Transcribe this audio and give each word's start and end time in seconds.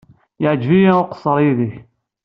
Yeɛjeb-iyi 0.41 0.91
uqeṣṣer 1.01 1.37
yid-k. 1.45 1.73